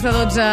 [0.00, 0.44] Quarts de dotze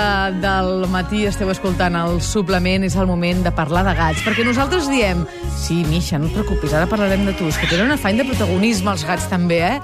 [0.43, 4.89] del matí esteu escoltant el suplement, és el moment de parlar de gats, perquè nosaltres
[4.91, 5.21] diem,
[5.55, 8.25] sí, Misha, no et preocupis, ara parlarem de tu, és que tenen un afany de
[8.28, 9.78] protagonisme els gats també, eh?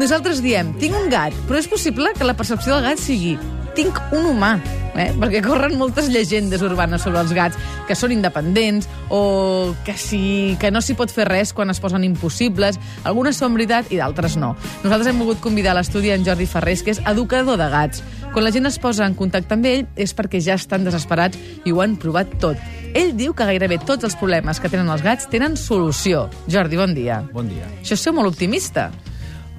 [0.00, 3.34] Nosaltres diem, tinc un gat, però és possible que la percepció del gat sigui
[3.76, 4.54] tinc un humà,
[4.96, 5.10] eh?
[5.16, 10.72] perquè corren moltes llegendes urbanes sobre els gats que són independents o que, si, que
[10.72, 12.80] no s'hi pot fer res quan es posen impossibles.
[13.08, 14.54] Algunes són veritat i d'altres no.
[14.84, 18.04] Nosaltres hem volgut convidar a l'estudi en Jordi Ferrés, que és educador de gats.
[18.32, 21.36] Quan la gent es posa en contacte amb ell és perquè ja estan desesperats
[21.68, 22.56] i ho han provat tot.
[22.96, 26.24] Ell diu que gairebé tots els problemes que tenen els gats tenen solució.
[26.48, 27.20] Jordi, bon dia.
[27.34, 27.68] Bon dia.
[27.82, 28.86] Això és ser molt optimista.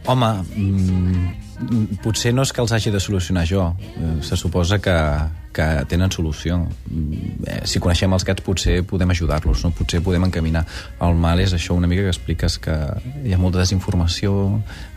[0.10, 3.76] Home, mm, potser no és que els hagi de solucionar jo.
[3.80, 4.98] Eh, Se suposa que,
[5.54, 6.58] que tenen solució.
[6.90, 9.72] Mm, eh, Si coneixem els gats potser podem ajudar-los, no?
[9.72, 10.66] potser podem encaminar.
[11.02, 12.76] El mal és això una mica que expliques que
[13.24, 14.34] hi ha molta desinformació,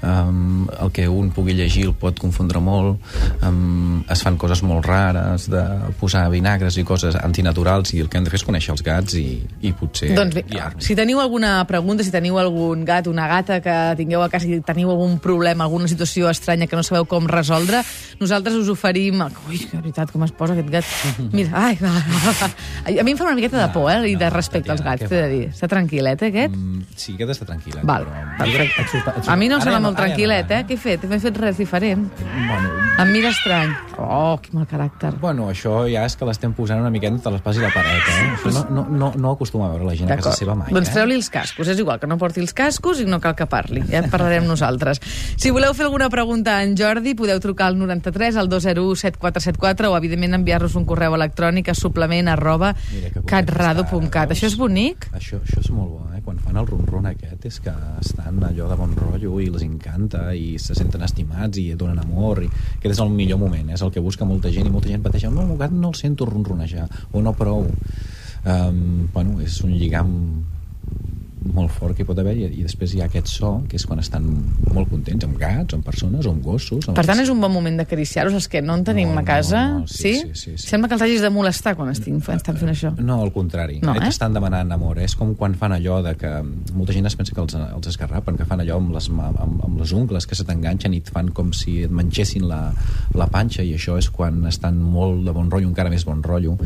[0.02, 2.98] um, el que un pugui llegir el pot confondre molt,
[3.42, 5.62] um, es fan coses molt rares, de
[6.00, 9.16] posar vinagres i coses antinaturals, i el que hem de fer és conèixer els gats
[9.20, 10.44] i, i potser Doncs bé,
[10.78, 14.60] si teniu alguna pregunta, si teniu algun gat, una gata que tingueu a casa i
[14.64, 17.82] teniu algun problema, alguna situació estranya que no sabeu com resoldre,
[18.20, 19.24] nosaltres us oferim...
[19.50, 20.84] Ui, que veritat, com es posa aquest gat.
[21.32, 22.48] Mira, ai, va, va, va.
[23.00, 25.20] A mi em fa una miqueta de por, eh, i de respecte als gats, t'he
[25.22, 25.42] de dir.
[25.50, 26.54] Està tranquil·let, eh, aquest?
[26.56, 27.84] Mm, sí, aquest està tranquil·let.
[27.88, 28.06] Val,
[28.38, 28.66] però...
[28.66, 30.62] Et et A mi no em sembla molt tranquil·let, eh?
[30.68, 31.04] Què he fet?
[31.10, 32.06] M'he fet res diferent.
[32.46, 33.74] Bueno, Em mira estrany.
[34.00, 35.10] Oh, quin mal caràcter.
[35.20, 38.28] bueno, això ja és que l'estem posant una miqueta entre l'espàs i la paret, eh?
[38.36, 40.88] Això no, no, no, no acostuma a veure la gent a casa seva mai, Doncs
[40.88, 40.92] eh?
[40.94, 41.68] treu-li els cascos.
[41.68, 43.82] És igual que no porti els cascos i no cal que parli.
[43.90, 45.00] Ja en parlarem nosaltres.
[45.36, 49.90] Si voleu fer alguna pregunta a en Jordi, podeu trucar al 93 al 201 7474
[49.92, 52.72] o, evidentment, enviar-nos un correu electrònic a suplement arroba
[53.26, 54.34] catrado.cat.
[54.34, 55.08] Això és bonic?
[55.16, 56.22] Això, això és molt bo, eh?
[56.26, 60.28] Quan fan el ronron aquest és que estan allò de bon rotllo i els encanta
[60.34, 63.76] i se senten estimats i donen amor i aquest és el millor moment, eh?
[63.78, 65.92] és el que busca molta gent i molta gent pateix, no, el meu gat no
[65.92, 70.12] el sento ronronejar o no prou um, bueno, és un lligam
[71.54, 73.86] molt fort que hi pot haver i, i després hi ha aquest so que és
[73.86, 74.26] quan estan
[74.74, 77.52] molt contents amb gats, amb persones o amb gossos amb Per tant, és un bon
[77.52, 79.62] moment d'acariciar-los, els que no en tenim No, a casa.
[79.68, 80.68] no, no, sí, sí, sí, sí.
[80.68, 82.92] Sembla que els hagis de molestar quan estin, estan fent això.
[82.98, 83.78] No, al contrari.
[83.82, 84.02] No, eh?
[84.02, 84.08] eh?
[84.08, 84.98] Estan demanant amor.
[85.02, 86.32] És com quan fan allò de que...
[86.76, 89.78] Molta gent es pensa que els, els esgarrapen, que fan allò amb les, amb, amb
[89.80, 92.60] les ungles, que se t'enganxen i et fan com si et mengessin la,
[93.14, 96.56] la panxa, i això és quan estan molt de bon rotllo, encara més bon rotllo,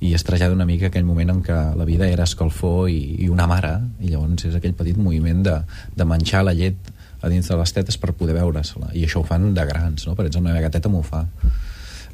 [0.00, 3.28] i es trasllada una mica aquell moment en què la vida era escalfor i, i
[3.28, 5.58] una mare, i llavors és aquell petit moviment de,
[5.96, 6.88] de menjar la llet
[7.20, 8.94] a dins de les tetes per poder veure-se-la.
[8.96, 10.16] I això ho fan de grans, no?
[10.16, 11.26] Per exemple, meva gateta m'ho fa.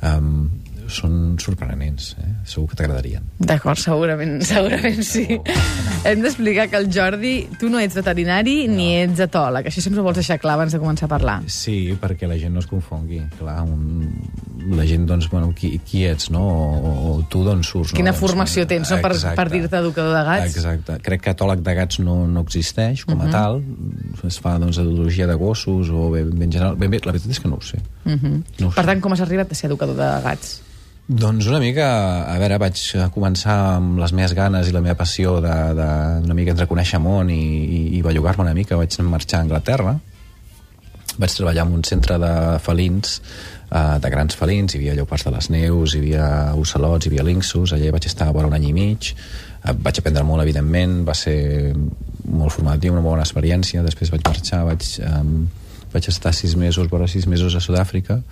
[0.03, 0.49] Um,
[0.93, 2.29] són sorprenents, eh?
[2.49, 3.25] segur que t'agradarien.
[3.39, 5.25] D'acord, segurament, segurament sí.
[6.07, 9.69] Hem d'explicar que el Jordi, tu no ets veterinari ni ets etòleg.
[9.71, 11.37] Això sempre ho vols deixar clar abans de començar a parlar.
[11.51, 13.23] Sí, perquè la gent no es confongui.
[13.41, 14.13] Clar, un...
[14.77, 16.45] la gent, doncs, bueno, qui, qui ets, no?
[16.47, 17.99] O, o tu d'on surts, no?
[17.99, 19.01] Quina Doncs, formació tens, no?
[19.03, 19.37] Per, exacte.
[19.39, 20.55] per dir-te educador de gats.
[20.55, 21.01] Exacte.
[21.07, 23.33] Crec que atòleg de gats no, no existeix com a uh -huh.
[23.33, 23.63] tal.
[24.27, 26.77] Es fa, doncs, etologia de gossos o bé, ben general.
[26.77, 27.79] Ben bé, la veritat és que no ho sé.
[28.05, 28.43] Uh -huh.
[28.59, 28.91] No ho per sé.
[28.91, 30.63] tant, com has arribat a ser educador de gats?
[31.07, 31.87] Doncs una mica,
[32.27, 32.81] a veure, vaig
[33.15, 35.87] començar amb les meves ganes i la meva passió de, de
[36.27, 38.75] una mica entre conèixer món i, i, i bellugar-me una mica.
[38.81, 39.93] Vaig marxar a Anglaterra,
[41.15, 43.21] vaig treballar en un centre de felins,
[43.71, 46.27] eh, de grans felins, hi havia lleopards de les neus, hi havia
[46.59, 50.27] ocelots, hi havia linxos, allà vaig estar vora un any i mig, eh, vaig aprendre
[50.27, 51.39] molt, evidentment, va ser
[52.27, 54.91] molt formatiu, una bona experiència, després vaig marxar, vaig,
[55.95, 58.25] vaig estar sis mesos, vora sis mesos a Sud-àfrica,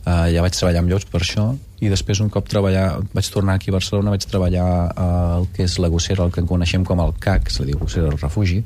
[0.00, 1.50] Uh, ja vaig treballar amb llops per això
[1.84, 5.66] i després un cop treballar, vaig tornar aquí a Barcelona vaig treballar uh, el que
[5.66, 8.16] és la gossera el que en coneixem com el CAC se li diu gossera del
[8.16, 8.62] refugi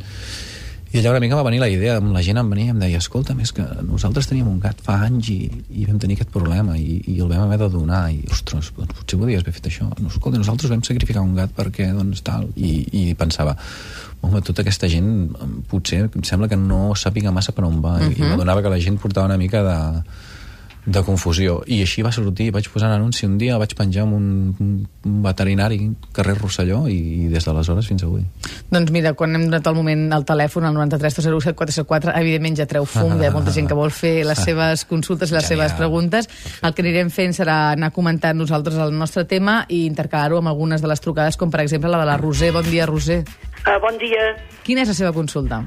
[0.95, 3.01] i allà una mica va venir la idea, la gent em venia i em deia,
[3.03, 5.39] escolta, més que nosaltres teníem un gat fa anys i,
[5.75, 8.95] i vam tenir aquest problema i, i el vam haver de donar i, ostres, doncs
[9.01, 12.47] potser podries haver fet això no, escolta, nosaltres vam sacrificar un gat perquè, doncs, tal
[12.55, 13.57] i, i pensava,
[14.23, 15.11] home, tota aquesta gent
[15.67, 18.15] potser em sembla que no sàpiga massa per on va uh -huh.
[18.15, 19.79] i m'adonava que la gent portava una mica de
[20.87, 21.63] de confusió.
[21.67, 24.27] I així va sortir, vaig posar un anunci un dia, vaig penjar amb un,
[24.61, 25.79] un veterinari
[26.17, 28.25] carrer Rosselló i, i des d'aleshores fins avui.
[28.73, 32.69] Doncs mira, quan hem donat el moment al telèfon, al 93 307 474, evidentment ja
[32.69, 35.69] treu fum, hi ha molta gent que vol fer les seves consultes i les Genial.
[35.69, 36.29] seves preguntes.
[36.63, 40.85] El que anirem fent serà anar comentant nosaltres el nostre tema i intercalar-ho amb algunes
[40.85, 42.53] de les trucades, com per exemple la de la Roser.
[42.53, 43.23] Bon dia, Roser.
[43.65, 44.35] Uh, bon dia.
[44.65, 45.63] Quina és la seva consulta?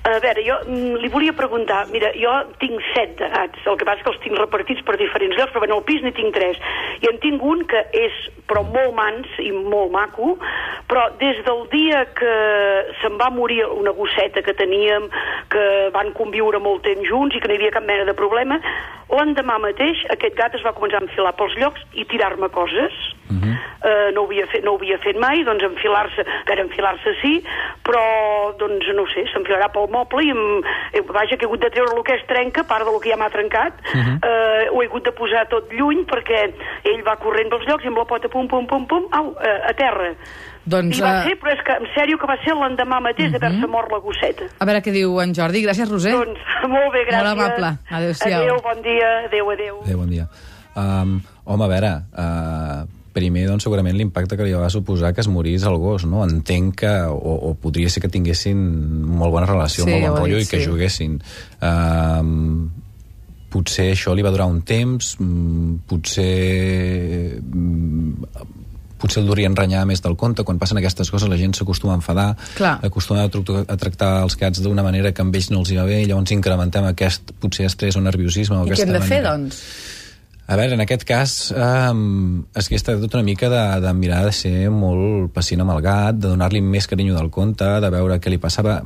[0.00, 2.32] A veure, jo mm, li volia preguntar, mira, jo
[2.62, 5.60] tinc set de gats, el que passa que els tinc repartits per diferents llocs, però
[5.66, 6.56] bueno, al pis n'hi tinc tres,
[7.04, 8.16] i en tinc un que és
[8.48, 10.38] però molt mans i molt maco,
[10.88, 12.32] però des del dia que
[13.02, 15.10] se'n va morir una gosseta que teníem,
[15.52, 18.56] que van conviure molt temps junts i que no hi havia cap mena de problema,
[19.10, 22.94] L'endemà mateix aquest gat es va començar a enfilar pels llocs i tirar-me coses.
[23.30, 23.54] Uh -huh.
[23.54, 27.42] uh, no, ho havia fet, no ho havia fet mai, doncs enfilar-se, enfilar-se sí,
[27.86, 28.02] però
[28.58, 30.42] doncs no sé, s'enfilarà pel moble i em,
[30.92, 33.16] eh, vaja que he hagut de treure el que es trenca, part del que ja
[33.16, 34.16] m'ha trencat, uh -huh.
[34.18, 36.52] uh, ho he hagut de posar tot lluny perquè
[36.84, 39.70] ell va corrent pels llocs i amb la pota pum pum pum pum, au, uh,
[39.70, 40.14] a terra.
[40.64, 43.30] Doncs, I va eh, ser, però és que, en sèrio, que va ser l'endemà mateix
[43.30, 43.40] uh -huh.
[43.40, 44.44] d'haver-se mort la gosseta.
[44.58, 45.64] A veure què diu en Jordi.
[45.64, 46.12] Gràcies, Roser.
[46.12, 46.40] Doncs,
[46.76, 47.24] molt bé, gràcies.
[47.24, 47.68] Molt amable.
[47.90, 48.42] Adéu-siau.
[48.42, 49.08] Adéu, bon dia.
[49.26, 49.80] Adéu, adéu.
[49.82, 50.26] Adéu, bon dia.
[50.76, 55.28] Um, home, a veure, uh, primer, doncs, segurament l'impacte que li va suposar que es
[55.28, 56.22] morís el gos, no?
[56.26, 58.60] Entenc que, o, o podria ser que tinguessin
[59.06, 60.68] molt bona relació, Sí, molt bon rotllo dit, i que sí.
[60.70, 61.18] juguessin.
[61.60, 62.70] Um,
[63.50, 68.26] potser això li va durar un temps, mm, potser mm,
[69.00, 70.44] potser el durien renyar més del compte.
[70.44, 72.74] Quan passen aquestes coses la gent s'acostuma a enfadar, Clar.
[72.84, 75.78] acostuma a, tru- a tractar els gats d'una manera que amb ells no els hi
[75.80, 78.58] va bé i llavors incrementem aquest potser estrès o nerviosisme.
[78.60, 79.32] O I què hem de fer, manera.
[79.38, 79.62] doncs?
[80.50, 84.24] A veure, en aquest cas, um, es que està tot una mica de, de mirar
[84.26, 88.16] de ser molt pacient amb el gat, de donar-li més carinyo del compte, de veure
[88.18, 88.80] què li passava.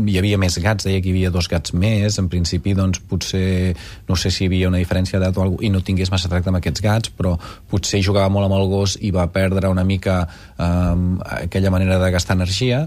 [0.00, 2.16] Hi havia més gats, deia que hi havia dos gats més.
[2.22, 3.74] En principi, doncs, potser,
[4.08, 6.48] no sé si hi havia una diferència d'edat o alguna i no tingués massa tracte
[6.48, 7.36] amb aquests gats, però
[7.68, 10.22] potser jugava molt amb el gos i va perdre una mica
[10.56, 12.86] um, aquella manera de gastar energia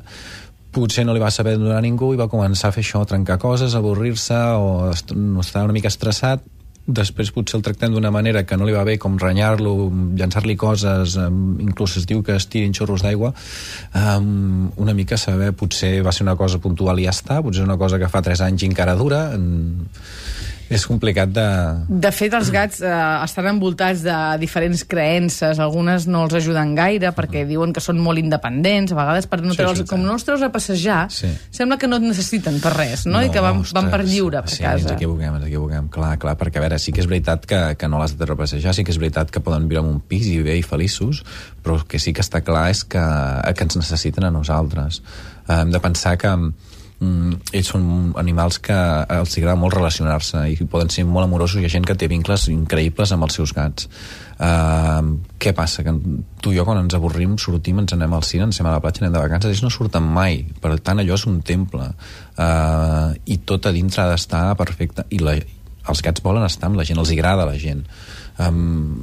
[0.73, 3.09] potser no li va saber donar a ningú i va començar a fer això, a
[3.09, 6.56] trencar coses, a avorrir-se o no estar una mica estressat
[6.87, 9.73] després potser el tractem d'una manera que no li va bé, com renyar-lo,
[10.17, 13.33] llançar-li coses, um, inclús es diu que es tirin xorros d'aigua,
[13.93, 17.67] um, una mica saber, potser va ser una cosa puntual i ja està, potser és
[17.67, 19.83] una cosa que fa 3 anys i encara dura, um,
[20.69, 21.45] és complicat de...
[21.87, 22.91] De fet, els gats eh,
[23.23, 28.19] estan envoltats de diferents creences, algunes no els ajuden gaire perquè diuen que són molt
[28.19, 30.05] independents, a vegades per no Sí, treure'ls, sí, com sí.
[30.09, 31.29] no els treus a passejar, Sí.
[31.55, 33.21] sembla que no et necessiten per res, no?
[33.23, 34.83] I que van, van per lliure per sí, casa.
[34.83, 35.87] ens equivoquem, ens equivoquem.
[35.93, 38.75] Clar, clar, perquè a veure, sí que és veritat que, que no l'has de repassejar,
[38.75, 41.23] sí que és veritat que poden viure en un pis i bé i feliços,
[41.63, 43.01] però el que sí que està clar és que,
[43.55, 45.01] que ens necessiten a nosaltres.
[45.47, 46.27] Hem de pensar que
[46.99, 47.87] mm, ells són
[48.19, 48.77] animals que
[49.17, 51.61] els agrada molt relacionar-se i poden ser molt amorosos.
[51.61, 53.89] Hi ha gent que té vincles increïbles amb els seus gats.
[54.37, 55.81] Uh, què passa?
[55.85, 55.93] Que
[56.43, 58.83] tu i jo quan ens avorrim sortim, ens anem al cine, ens anem a la
[58.83, 63.09] platja, anem de vacances, ells no surten mai, per tant allò és un temple uh,
[63.25, 65.33] i tot a dintre ha d'estar perfecte i la,
[65.89, 67.81] els gats volen estar amb la gent, els agrada la gent
[68.37, 69.01] um,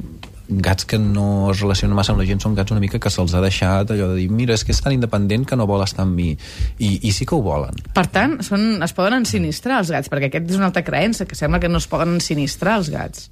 [0.48, 3.34] gats que no es relacionen massa amb la gent són gats una mica que se'ls
[3.34, 6.04] ha deixat allò de dir, mira, és que és tan independent que no vol estar
[6.04, 9.94] amb mi i, i sí que ho volen Per tant, són, es poden ensinistrar els
[9.94, 12.92] gats, perquè aquest és una altra creença, que sembla que no es poden ensinistrar els
[12.92, 13.30] gats.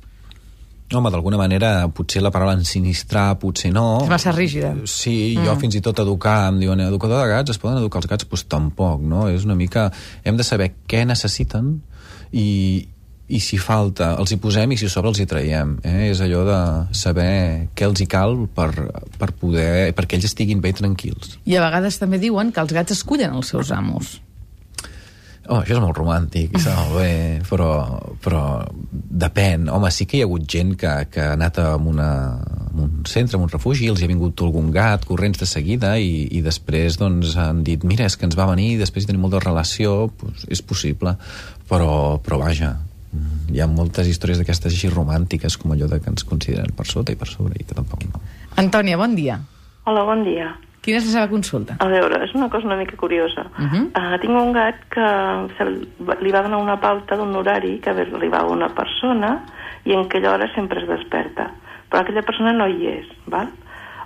[0.93, 4.03] Home, d'alguna manera, potser la paraula ensinistrar, potser no.
[4.05, 4.75] És massa rígida.
[4.89, 8.11] Sí, jo fins i tot educar, em diuen, educador de gats, es poden educar els
[8.11, 8.27] gats?
[8.27, 9.25] Doncs pues tampoc, no?
[9.33, 9.89] És una mica...
[10.25, 11.79] Hem de saber què necessiten
[12.33, 12.45] i,
[13.33, 15.79] i si falta els hi posem i si sobre els hi traiem.
[15.89, 16.11] Eh?
[16.11, 16.59] És allò de
[16.97, 18.71] saber què els hi cal per,
[19.19, 21.39] per poder, perquè ells estiguin bé tranquils.
[21.49, 24.19] I a vegades també diuen que els gats escullen els seus amos.
[25.51, 27.71] Oh, això és molt romàntic, està molt bé, però,
[28.23, 28.43] però
[28.93, 29.67] depèn.
[29.73, 33.03] Home, sí que hi ha hagut gent que, que ha anat a una, a un
[33.11, 36.45] centre, a un refugi, els hi ha vingut algun gat corrents de seguida i, i
[36.45, 39.43] després doncs, han dit mira, és que ens va venir i després hi tenim molta
[39.43, 41.17] relació, doncs, és possible,
[41.67, 41.93] però,
[42.23, 42.77] però vaja,
[43.53, 47.13] hi ha moltes històries d'aquestes així romàntiques com allò de que ens consideren per sota
[47.13, 48.21] i per sobre i que tampoc no.
[48.63, 49.39] Antònia, bon dia.
[49.85, 50.53] Hola, bon dia.
[50.83, 51.77] Quina és la seva consulta?
[51.79, 53.45] A veure, és una cosa una mica curiosa.
[53.55, 53.83] Uh -huh.
[53.95, 55.07] uh, tinc un gat que
[55.57, 55.65] se
[56.25, 59.45] li va donar una pauta d'un horari que arribava una persona
[59.85, 61.51] i en aquella hora sempre es desperta.
[61.91, 63.49] Però aquella persona no hi és, val?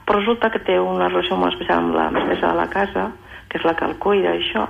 [0.07, 3.13] Però resulta que té una relació molt especial amb la mestressa de la casa,
[3.49, 4.67] que és la que el cuida, i això,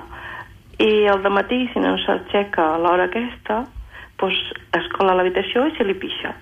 [0.78, 3.64] i al matí, si no s'aixeca a l'hora aquesta,
[4.20, 4.42] doncs
[4.78, 6.35] es cola a l'habitació i se li pixa.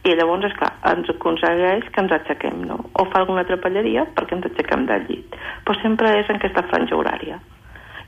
[0.00, 2.78] I llavors, és clar, ens aconsegueix que ens aixequem, no?
[2.96, 5.36] O fa alguna trapelleria perquè ens aixequem del llit.
[5.66, 7.36] Però sempre és en aquesta franja horària.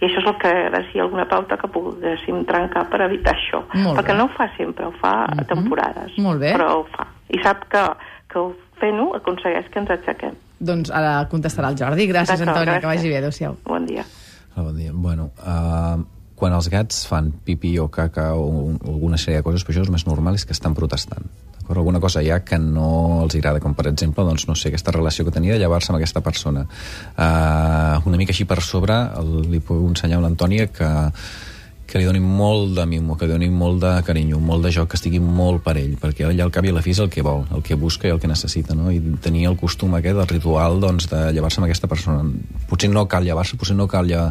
[0.00, 3.61] I això és el que ara sí alguna pauta que poguéssim trencar per evitar això.
[3.75, 4.19] Molt perquè bé.
[4.19, 6.16] no ho fa sempre, ho fa a temporades.
[6.25, 6.57] Molt bé.
[6.57, 7.07] Però ho fa.
[7.31, 7.85] I sap que,
[8.33, 8.42] que
[8.81, 10.40] fent-ho aconsegueix que ens aixequem.
[10.59, 12.09] Doncs ara contestarà el Jordi.
[12.11, 13.04] Gràcies, Antònia, que gràcies.
[13.04, 13.21] vagi bé.
[13.21, 13.61] Adéu-siau.
[13.69, 14.02] Bon dia.
[14.57, 14.90] Ah, bon dia.
[14.92, 16.02] Bueno, uh,
[16.37, 19.87] quan els gats fan pipí o caca o, un- alguna sèrie de coses, però això
[19.87, 21.27] és més normal és que estan protestant.
[21.73, 24.93] Alguna cosa hi ha que no els agrada, com per exemple, doncs, no sé, aquesta
[24.93, 26.67] relació que tenia de llevar-se amb aquesta persona.
[27.17, 28.99] Uh, una mica així per sobre,
[29.49, 30.91] li puc ensenyar a l'Antònia que
[31.93, 34.97] que li doni molt de mimo, que doni molt de carinyo, molt de joc, que
[34.97, 37.21] estigui molt per ell, perquè ell al cap i a la fi és el que
[37.27, 38.89] vol, el que busca i el que necessita, no?
[38.89, 42.25] I tenir el costum aquest, el ritual, doncs, de llevar-se amb aquesta persona.
[42.71, 44.23] Potser no cal llevar-se, potser no cal ja,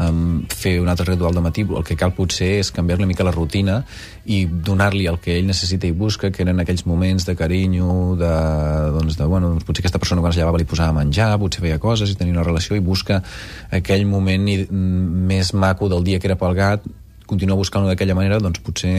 [0.00, 3.26] um, fer un altre ritual de matí, el que cal potser és canviar una mica
[3.26, 3.82] la rutina
[4.24, 8.32] i donar-li el que ell necessita i busca, que eren aquells moments de carinyo, de,
[8.96, 11.66] doncs, de, bueno, doncs potser aquesta persona quan es llevava li posava a menjar, potser
[11.66, 13.20] feia coses i tenia una relació i busca
[13.76, 16.88] aquell moment i, més maco del dia que era pel gat
[17.30, 18.94] continua buscant-lo d'aquella manera, doncs potser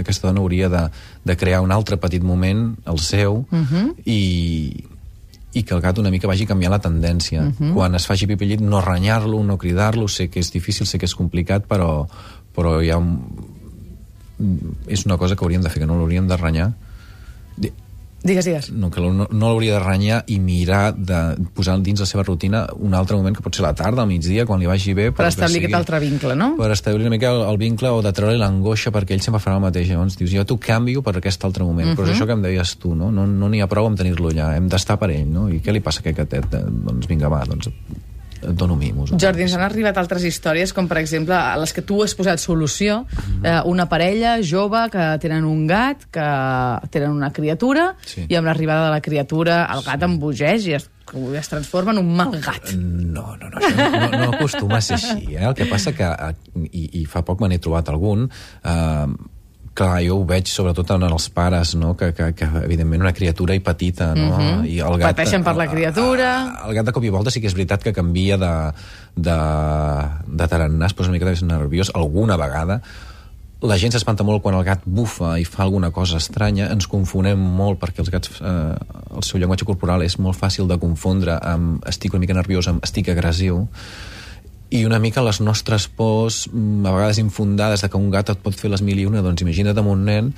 [0.00, 0.82] aquesta dona hauria de,
[1.24, 3.86] de crear un altre petit moment, el seu, uh -huh.
[4.04, 4.84] i,
[5.54, 7.42] i que el gat una mica vagi canviant la tendència.
[7.42, 7.72] Uh -huh.
[7.74, 11.14] Quan es faci pipillit, no renyar-lo, no cridar-lo, sé que és difícil, sé que és
[11.14, 12.06] complicat, però,
[12.54, 13.20] però hi ha un...
[14.88, 16.72] és una cosa que hauríem de fer, que no l'hauríem de renyar.
[18.24, 18.70] Digues, digues.
[18.72, 21.18] No, que no, no l'hauria de renyar i mirar de
[21.52, 24.46] posar dins la seva rutina un altre moment, que pot ser la tarda, al migdia,
[24.48, 25.10] quan li vagi bé.
[25.12, 26.54] Per establir sigui, aquest altre vincle, no?
[26.56, 29.58] Per establir una mica el, el vincle o de treure l'angoixa perquè ell sempre farà
[29.60, 29.92] el mateix.
[29.92, 31.90] Llavors dius, jo t'ho canvio per aquest altre moment.
[31.90, 31.98] Uh -huh.
[32.00, 32.16] Però és mhm.
[32.16, 33.12] això que em deies tu, no?
[33.12, 35.48] No n'hi no ha prou amb tenir-lo allà, hem d'estar per ell, no?
[35.50, 36.48] I què li passa a aquest gatet?
[36.48, 37.68] Doncs vinga, va, doncs
[38.52, 39.12] dono mimos.
[39.20, 42.38] Jordi, ens han arribat altres històries, com per exemple a les que tu has posat
[42.38, 43.02] solució.
[43.04, 43.46] Mm -hmm.
[43.46, 48.26] eh, una parella jove que tenen un gat, que tenen una criatura, sí.
[48.28, 50.04] i amb l'arribada de la criatura el gat sí.
[50.04, 50.90] embogeix i es
[51.38, 52.72] es transforma en un mal gat.
[52.74, 55.36] No, no, no, no, no, no acostuma a ser així.
[55.36, 55.44] Eh?
[55.44, 56.34] El que passa que, eh,
[56.72, 58.26] i, i fa poc me n'he trobat algun,
[58.64, 59.06] eh,
[59.74, 61.94] clar, jo ho veig sobretot en els pares, no?
[61.98, 64.36] que, que, que evidentment una criatura i petita, no?
[64.38, 64.42] Mhm.
[64.42, 64.68] -huh.
[64.70, 66.28] I el gat, Pateixen per la criatura...
[66.64, 68.72] El, el gat de cop i volta sí que és veritat que canvia de,
[69.16, 69.38] de,
[70.26, 72.80] de tarannà, es posa una mica més nerviós alguna vegada,
[73.64, 77.38] la gent s'espanta molt quan el gat bufa i fa alguna cosa estranya, ens confonem
[77.38, 78.74] molt perquè els gats, eh,
[79.16, 82.84] el seu llenguatge corporal és molt fàcil de confondre amb estic una mica nerviós, amb
[82.84, 83.64] estic agressiu,
[84.74, 88.40] i una mica les nostres pors, mm, a vegades infundades, de que un gat et
[88.42, 90.32] pot fer les mil i una, doncs imagina't amb un nen,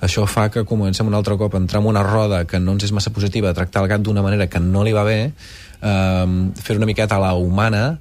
[0.00, 2.84] això fa que comencem un altre cop a entrar en una roda que no ens
[2.86, 5.32] és massa positiva, de tractar el gat d'una manera que no li va bé,
[5.82, 7.98] eh, fer una miqueta a la humana,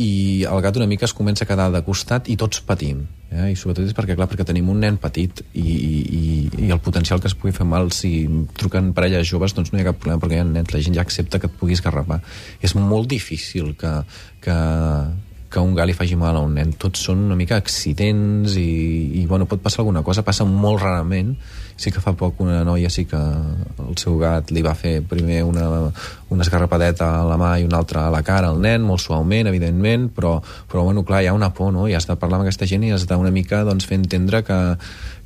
[0.00, 3.50] i el gat una mica es comença a quedar de costat i tots patim eh?
[3.52, 6.22] i sobretot és perquè, clar, perquè tenim un nen petit i, i,
[6.64, 8.24] i el potencial que es pugui fer mal si
[8.56, 10.96] truquen parelles joves doncs no hi ha cap problema perquè hi ha nens, la gent
[10.96, 12.22] ja accepta que et puguis garrapar
[12.64, 13.92] és molt difícil que,
[14.40, 14.56] que,
[15.52, 16.72] que un gat li faci mal a un nen.
[16.80, 21.34] Tots són una mica accidents i, i bueno, pot passar alguna cosa, passa molt rarament.
[21.76, 25.42] Sí que fa poc una noia sí que el seu gat li va fer primer
[25.48, 25.68] una,
[26.32, 29.50] una esgarrapadeta a la mà i una altra a la cara al nen, molt suaument,
[29.50, 30.38] evidentment, però,
[30.70, 31.86] però bueno, clar, hi ha una por, no?
[31.88, 34.58] I has de parlar amb aquesta gent i has d'una mica doncs, fer entendre que,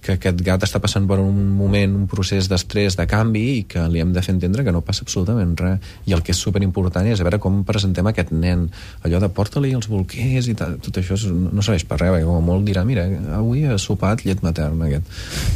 [0.06, 3.86] que aquest gat està passant per un moment, un procés d'estrès, de canvi, i que
[3.90, 5.96] li hem de fer entendre que no passa absolutament res.
[6.06, 8.68] I el que és superimportant és a veure com presentem aquest nen.
[9.06, 12.50] Allò de porta-li els bolquers i tal, tot això no serveix per res, perquè com
[12.52, 13.08] molt dirà, mira,
[13.38, 15.12] avui ha sopat llet materna aquest.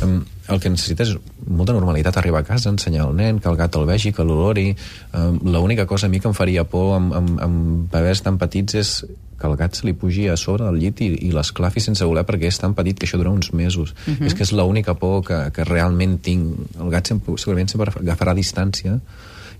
[0.06, 1.14] Um, el que necessita és
[1.46, 4.70] molta normalitat, arribar a casa, ensenyar al nen, que el gat el vegi, que l'olori.
[5.14, 8.78] Um, L'única cosa a mi que em faria por amb, amb, amb bebès tan petits
[8.80, 8.94] és
[9.40, 12.26] que el gat se li pugi a sobre del llit i, i l'esclafi sense voler
[12.28, 13.94] perquè és tan petit que això dura uns mesos.
[13.94, 14.16] Uh mhm.
[14.18, 14.26] -huh.
[14.26, 16.56] És que és l'única por que, que realment tinc.
[16.78, 19.00] El gat sempre, segurament sempre agafarà distància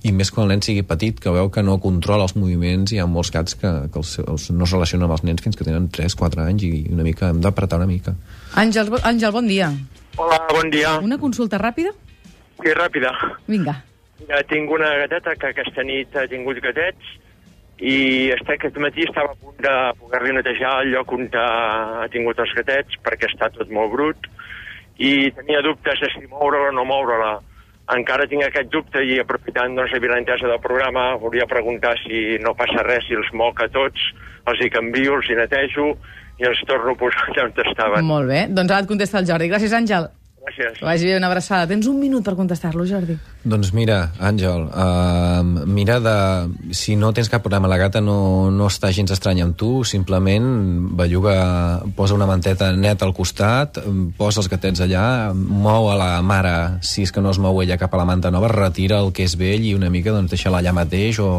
[0.03, 3.01] i més quan el nen sigui petit, que veu que no controla els moviments, hi
[3.03, 5.67] ha molts gats que, que els, els, no es relacionen amb els nens fins que
[5.67, 8.15] tenen 3-4 anys i una mica hem d'apretar una mica.
[8.61, 9.69] Àngel, Àngel, bon dia.
[10.17, 10.97] Hola, bon dia.
[11.05, 11.93] Una consulta ràpida?
[12.61, 13.13] Sí, ràpida.
[13.49, 13.77] Vinga.
[14.29, 17.17] Ja tinc una gateta que aquesta nit ha tingut gatets
[17.81, 22.41] i este, aquest matí estava a punt de poder-li netejar el lloc on ha tingut
[22.41, 24.29] els gatets perquè està tot molt brut
[25.01, 27.39] i tenia dubtes de si moure-la o no moure-la.
[27.91, 32.85] Encara tinc aquest dubte i aprofitant doncs, la del programa volia preguntar si no passa
[32.87, 33.99] res, si els moc a tots,
[34.47, 35.91] els hi canvio, els hi netejo
[36.39, 38.07] i els torno a posar allà on estaven.
[38.07, 39.51] Molt bé, doncs ara et contesta el Jordi.
[39.51, 40.09] Gràcies, Àngel.
[40.41, 40.79] Gràcies.
[40.79, 41.67] Que vagi bé, una abraçada.
[41.69, 43.19] Tens un minut per contestar-lo, Jordi.
[43.41, 46.17] Doncs mira, Àngel, uh, mira de...
[46.77, 50.45] Si no tens cap problema, la gata no, no està gens estranya amb tu, simplement
[50.99, 53.81] belluga, posa una manteta neta al costat,
[54.19, 57.81] posa els gatets allà, mou a la mare, si és que no es mou ella
[57.81, 60.61] cap a la manta nova, retira el que és vell i una mica doncs, deixa-la
[60.61, 61.31] allà mateix o,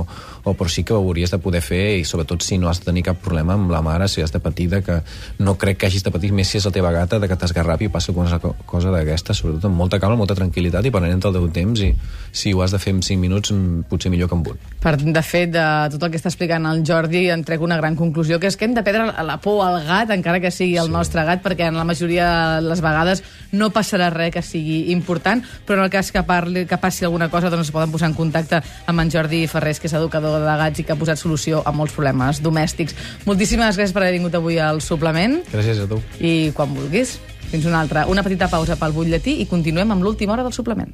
[0.42, 2.90] o per sí que ho hauries de poder fer i sobretot si no has de
[2.90, 4.98] tenir cap problema amb la mare, si has de patir de que
[5.38, 7.92] no crec que hagis de patir més si és la teva gata de que t'esgarrapi
[7.92, 11.50] i passa alguna cosa d'aquesta, sobretot amb molta calma, molta tranquil·litat i prenent el teu
[11.54, 11.91] temps i
[12.32, 13.52] si ho has de fer en 5 minuts
[13.90, 14.60] potser millor que en un.
[14.82, 17.96] Per, de fet, de tot el que està explicant el Jordi en trec una gran
[18.00, 20.90] conclusió, que és que hem de perdre la por al gat, encara que sigui el
[20.90, 20.96] sí.
[20.96, 22.30] nostre gat, perquè en la majoria
[22.62, 26.66] de les vegades no passarà res que sigui important, però en el cas que, parli,
[26.66, 29.92] que passi alguna cosa doncs es poden posar en contacte amb en Jordi Ferrés, que
[29.92, 32.96] és educador de gats i que ha posat solució a molts problemes domèstics.
[33.28, 35.42] Moltíssimes gràcies per haver vingut avui al suplement.
[35.52, 36.00] Gràcies a tu.
[36.24, 37.20] I quan vulguis.
[37.52, 38.06] Fins una altra.
[38.08, 40.94] Una petita pausa pel butlletí i continuem amb l'última hora del suplement.